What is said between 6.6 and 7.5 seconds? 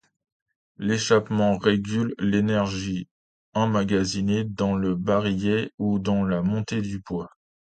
du poids.